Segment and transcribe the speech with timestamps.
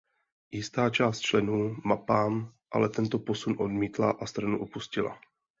[0.53, 5.19] Jistá část členů Mapam ale tento posun odmítla a stranu opustila.